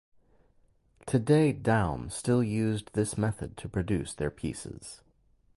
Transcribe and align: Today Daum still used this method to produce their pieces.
Today 1.05 1.53
Daum 1.53 2.11
still 2.11 2.41
used 2.43 2.89
this 2.93 3.19
method 3.19 3.55
to 3.57 3.69
produce 3.69 4.15
their 4.15 4.31
pieces. 4.31 5.01